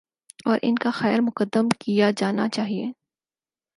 [0.45, 2.91] اور ان کا خیر مقدم کیا جانا چاہیے۔